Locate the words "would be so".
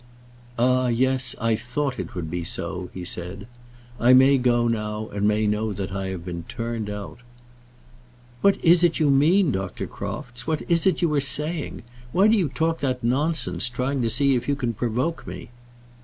2.15-2.89